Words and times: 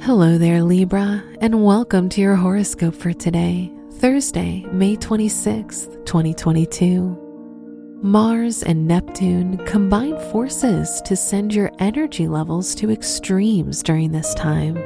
Hello 0.00 0.38
there, 0.38 0.62
Libra, 0.62 1.24
and 1.40 1.64
welcome 1.64 2.08
to 2.10 2.20
your 2.20 2.36
horoscope 2.36 2.94
for 2.94 3.12
today, 3.12 3.72
Thursday, 3.94 4.64
May 4.70 4.94
26th, 4.94 6.04
2022. 6.04 7.98
Mars 8.02 8.62
and 8.62 8.86
Neptune 8.86 9.56
combine 9.66 10.16
forces 10.30 11.00
to 11.06 11.16
send 11.16 11.54
your 11.54 11.72
energy 11.80 12.28
levels 12.28 12.74
to 12.76 12.92
extremes 12.92 13.82
during 13.82 14.12
this 14.12 14.32
time. 14.34 14.76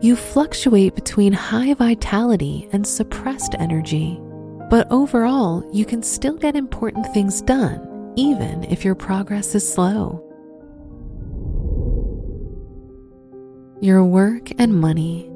You 0.00 0.16
fluctuate 0.16 0.94
between 0.94 1.32
high 1.34 1.74
vitality 1.74 2.68
and 2.72 2.86
suppressed 2.86 3.56
energy, 3.58 4.18
but 4.70 4.86
overall, 4.90 5.68
you 5.72 5.84
can 5.84 6.02
still 6.02 6.36
get 6.36 6.56
important 6.56 7.12
things 7.12 7.42
done, 7.42 8.14
even 8.16 8.64
if 8.64 8.84
your 8.84 8.94
progress 8.94 9.54
is 9.54 9.70
slow. 9.70 10.29
Your 13.80 14.04
work 14.04 14.50
and 14.58 14.78
money. 14.78 15.26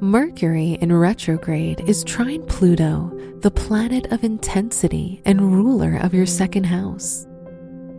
Mercury 0.00 0.78
in 0.80 0.92
retrograde 0.92 1.80
is 1.88 2.04
trine 2.04 2.46
Pluto, 2.46 3.10
the 3.40 3.50
planet 3.50 4.12
of 4.12 4.22
intensity 4.22 5.20
and 5.24 5.52
ruler 5.52 5.98
of 6.00 6.14
your 6.14 6.26
second 6.26 6.62
house. 6.62 7.26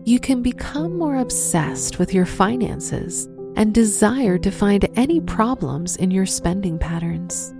You 0.06 0.22
can 0.22 0.42
become 0.42 0.98
more 0.98 1.18
obsessed 1.18 2.00
with 2.00 2.14
your 2.14 2.26
finances 2.26 3.28
and 3.58 3.74
desire 3.74 4.38
to 4.38 4.52
find 4.52 4.88
any 4.96 5.20
problems 5.20 5.98
in 5.98 6.12
your 6.12 6.26
spending 6.26 6.80
patterns. 6.80 7.54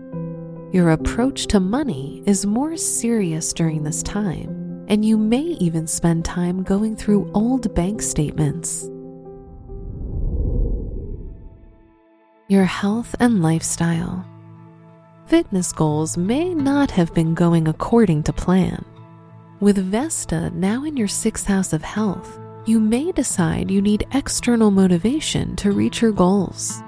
Your 0.74 0.92
approach 0.92 1.48
to 1.48 1.60
money 1.60 2.24
is 2.26 2.46
more 2.46 2.78
serious 2.78 3.52
during 3.52 3.84
this 3.84 4.02
time, 4.02 4.86
and 4.88 5.04
you 5.04 5.18
may 5.18 5.42
even 5.42 5.88
spend 5.88 6.24
time 6.24 6.64
going 6.64 6.96
through 6.96 7.30
old 7.34 7.76
bank 7.76 8.02
statements. 8.02 8.90
Your 12.52 12.66
health 12.66 13.16
and 13.22 13.42
lifestyle. 13.42 14.26
Fitness 15.28 15.72
goals 15.72 16.18
may 16.18 16.54
not 16.54 16.92
have 16.92 17.14
been 17.14 17.34
going 17.34 17.66
according 17.66 18.22
to 18.22 18.34
plan. 18.34 18.84
With 19.62 19.78
Vesta 19.78 20.50
now 20.50 20.84
in 20.84 20.98
your 20.98 21.08
sixth 21.08 21.46
house 21.46 21.72
of 21.72 21.82
health, 21.82 22.38
you 22.66 22.82
may 22.82 23.14
decide 23.14 23.72
you 23.72 23.82
need 23.82 24.06
external 24.14 24.70
motivation 24.70 25.56
to 25.56 25.72
reach 25.72 26.02
your 26.02 26.12
goals. 26.12 26.84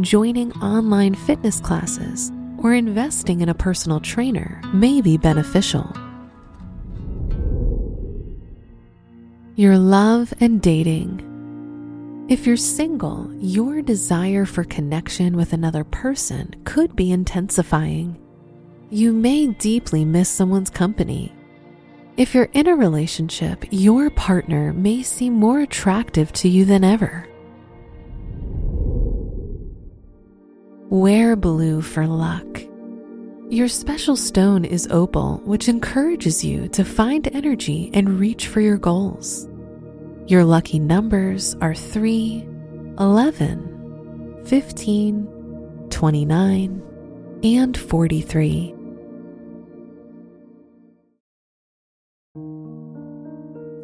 Joining 0.00 0.52
online 0.62 1.14
fitness 1.14 1.60
classes 1.60 2.32
or 2.56 2.72
investing 2.72 3.42
in 3.42 3.50
a 3.50 3.54
personal 3.54 4.00
trainer 4.00 4.58
may 4.72 5.02
be 5.02 5.18
beneficial. 5.18 5.94
Your 9.54 9.76
love 9.76 10.32
and 10.40 10.62
dating. 10.62 11.33
If 12.26 12.46
you're 12.46 12.56
single, 12.56 13.30
your 13.38 13.82
desire 13.82 14.46
for 14.46 14.64
connection 14.64 15.36
with 15.36 15.52
another 15.52 15.84
person 15.84 16.54
could 16.64 16.96
be 16.96 17.12
intensifying. 17.12 18.16
You 18.88 19.12
may 19.12 19.48
deeply 19.48 20.06
miss 20.06 20.30
someone's 20.30 20.70
company. 20.70 21.34
If 22.16 22.34
you're 22.34 22.48
in 22.54 22.66
a 22.66 22.76
relationship, 22.76 23.66
your 23.70 24.08
partner 24.08 24.72
may 24.72 25.02
seem 25.02 25.34
more 25.34 25.60
attractive 25.60 26.32
to 26.34 26.48
you 26.48 26.64
than 26.64 26.82
ever. 26.82 27.28
Wear 30.88 31.36
blue 31.36 31.82
for 31.82 32.06
luck. 32.06 32.62
Your 33.50 33.68
special 33.68 34.16
stone 34.16 34.64
is 34.64 34.88
opal, 34.90 35.42
which 35.44 35.68
encourages 35.68 36.42
you 36.42 36.68
to 36.68 36.86
find 36.86 37.28
energy 37.34 37.90
and 37.92 38.18
reach 38.18 38.46
for 38.46 38.62
your 38.62 38.78
goals. 38.78 39.46
Your 40.26 40.42
lucky 40.42 40.78
numbers 40.78 41.54
are 41.60 41.74
3, 41.74 42.48
11, 42.98 44.44
15, 44.46 45.86
29, 45.90 46.82
and 47.42 47.76
43. 47.76 48.74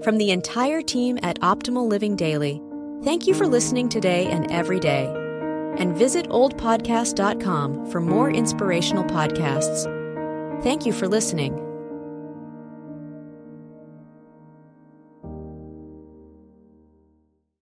From 0.02 0.16
the 0.16 0.30
entire 0.30 0.80
team 0.80 1.18
at 1.22 1.38
Optimal 1.40 1.86
Living 1.86 2.16
Daily, 2.16 2.62
thank 3.04 3.26
you 3.26 3.34
for 3.34 3.46
listening 3.46 3.90
today 3.90 4.26
and 4.28 4.50
every 4.50 4.80
day. 4.80 5.12
And 5.76 5.94
visit 5.94 6.26
oldpodcast.com 6.30 7.90
for 7.90 8.00
more 8.00 8.30
inspirational 8.30 9.04
podcasts. 9.04 9.84
Thank 10.62 10.86
you 10.86 10.94
for 10.94 11.06
listening. 11.06 11.69